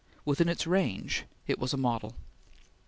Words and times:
Within 0.25 0.49
its 0.49 0.65
range 0.65 1.25
it 1.45 1.59
was 1.59 1.75
a 1.75 1.77
model. 1.77 2.15